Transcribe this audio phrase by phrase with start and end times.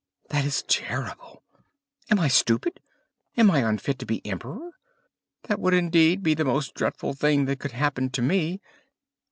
[0.31, 1.43] That is terrible!
[2.09, 2.79] Am I stupid?
[3.37, 4.71] Am I unfit to be emperor?
[5.43, 8.61] That would indeed be the most dreadful thing that could happen to me."